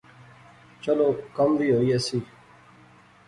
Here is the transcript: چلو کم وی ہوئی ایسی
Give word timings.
چلو 0.83 1.07
کم 1.35 1.49
وی 1.57 1.67
ہوئی 1.75 1.89
ایسی 1.93 2.19